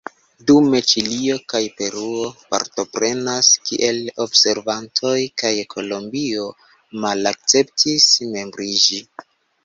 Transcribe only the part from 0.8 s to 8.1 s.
Ĉilio kaj Peruo partoprenas kiel observantoj kaj Kolombio malakceptis